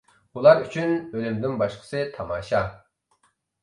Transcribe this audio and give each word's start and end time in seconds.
ئۇلار 0.37 0.63
ئۈچۈن 0.63 0.95
ئۆلۈمدىن 0.95 1.55
باشقىسى 1.63 2.05
تاماشا. 2.19 2.67